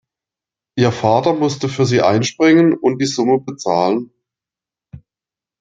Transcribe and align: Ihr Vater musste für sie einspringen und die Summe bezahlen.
Ihr 0.77 0.91
Vater 0.91 1.35
musste 1.35 1.69
für 1.69 1.85
sie 1.85 2.01
einspringen 2.01 2.73
und 2.73 2.97
die 2.99 3.05
Summe 3.05 3.39
bezahlen. 3.39 4.11